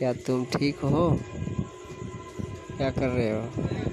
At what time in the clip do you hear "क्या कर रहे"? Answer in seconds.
2.76-3.30